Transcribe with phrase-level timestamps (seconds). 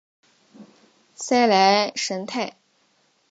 [1.13, 2.55] 塞莱什泰。